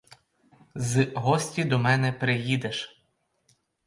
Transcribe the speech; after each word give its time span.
З 0.75 1.11
гості 1.15 1.63
до 1.63 1.79
мене 1.79 2.11
приїдеш. 2.13 3.03